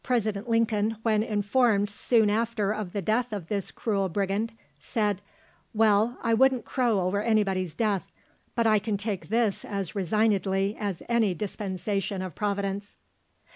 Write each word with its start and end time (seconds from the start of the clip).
President 0.03 0.49
Lincoln, 0.49 0.97
when 1.03 1.21
informed 1.21 1.87
soon 1.91 2.27
after 2.31 2.71
of 2.73 2.91
the 2.91 3.03
death 3.03 3.31
of 3.31 3.49
this 3.49 3.69
cruel 3.69 4.09
brigand, 4.09 4.51
said, 4.79 5.21
"Well, 5.75 6.17
I 6.23 6.33
wouldn't 6.33 6.65
crow 6.65 7.01
over 7.01 7.21
anybody's 7.21 7.75
death, 7.75 8.11
but 8.55 8.65
I 8.65 8.79
can 8.79 8.97
take 8.97 9.29
this 9.29 9.63
as 9.63 9.93
resignedly 9.93 10.75
as 10.75 11.03
any 11.07 11.35
dispensation 11.35 12.23
of 12.23 12.33
Providence." 12.33 12.97